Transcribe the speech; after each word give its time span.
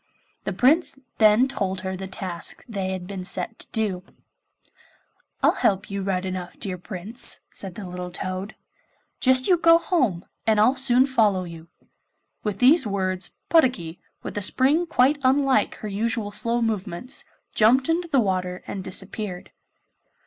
The 0.45 0.51
Prince 0.53 0.97
then 1.19 1.47
told 1.47 1.81
her 1.81 1.95
the 1.95 2.07
task 2.07 2.65
they 2.67 2.89
had 2.89 3.05
been 3.05 3.23
set 3.23 3.59
to 3.59 3.67
do. 3.71 4.03
'I'll 5.43 5.51
help 5.51 5.91
you 5.91 6.01
right 6.01 6.25
enough, 6.25 6.55
my 6.55 6.59
dear 6.59 6.79
Prince,' 6.79 7.41
said 7.51 7.75
the 7.75 7.85
little 7.87 8.09
toad; 8.09 8.55
'just 9.19 9.45
you 9.47 9.57
go 9.57 9.77
home, 9.77 10.25
and 10.47 10.59
I'll 10.59 10.75
soon 10.75 11.05
follow 11.05 11.43
you.' 11.43 11.67
With 12.43 12.57
these 12.57 12.87
words, 12.87 13.35
Puddocky, 13.47 13.99
with 14.23 14.35
a 14.39 14.41
spring 14.41 14.87
quite 14.87 15.19
unlike 15.21 15.75
her 15.75 15.87
usual 15.87 16.31
slow 16.31 16.63
movements, 16.63 17.23
jumped 17.53 17.87
into 17.87 18.07
the 18.07 18.19
water 18.19 18.63
and 18.65 18.83
disappeared. 18.83 19.51